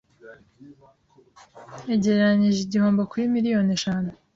Yagereranije 1.89 2.59
igihombo 2.63 3.01
kuri 3.11 3.23
miliyoni 3.33 3.69
eshanu 3.77 4.09